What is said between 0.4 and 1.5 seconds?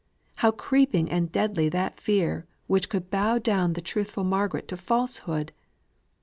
creeping and